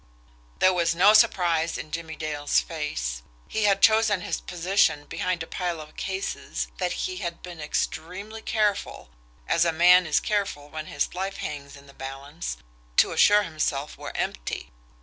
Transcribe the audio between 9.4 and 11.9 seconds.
as a man is careful when his life hangs in